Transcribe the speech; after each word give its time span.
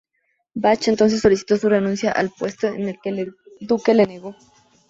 Bach 0.55 0.87
entonces 0.87 1.21
solicitó 1.21 1.57
su 1.57 1.69
renuncia 1.69 2.11
al 2.11 2.31
puesto, 2.31 2.73
que 3.03 3.09
el 3.11 3.35
duque 3.59 3.93
negó. 3.93 4.35